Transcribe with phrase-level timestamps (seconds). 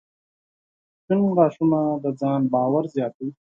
[1.01, 3.31] •سپین غاښونه د ځان باور زیاتوي.